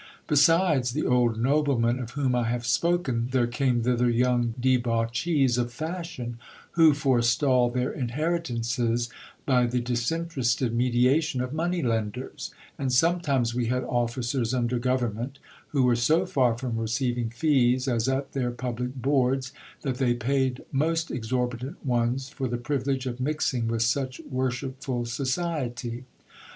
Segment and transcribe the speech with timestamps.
[0.25, 5.71] Besides the old noblemen of whom I have spoken, there came thither young debauchees of
[5.71, 6.39] fashion,
[6.71, 9.09] who forestalled their inherit ances
[9.45, 15.37] by the disinterested mediation of money lenders: and sometimes we had officers under government,
[15.67, 20.63] who were so far from receiving fees, as at their public boards, that they paid
[20.71, 26.05] most exorbitant ones for the privilege of mixing with such worshipful society.